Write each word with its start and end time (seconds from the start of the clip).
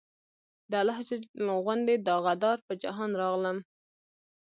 د 0.69 0.71
الله 0.81 0.97
غوندې 1.63 1.95
داغدار 2.07 2.57
پۀ 2.65 2.73
جهان 2.81 3.11
راغلم 3.21 3.57